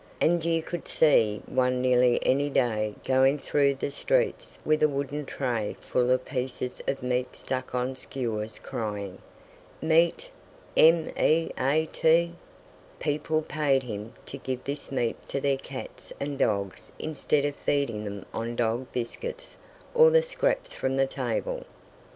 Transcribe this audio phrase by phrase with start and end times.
[0.19, 5.27] And you could see one nearly any day going through the streets with a wooden
[5.27, 9.19] tray full of pieces of meat stuck on skewers crying,
[9.79, 10.31] "Meat!
[10.75, 12.33] M E A T!"
[12.99, 18.03] People paid him to give this meat to their cats and dogs instead of feeding
[18.03, 19.55] them on dog biscuits
[19.93, 21.63] or the scraps from the table.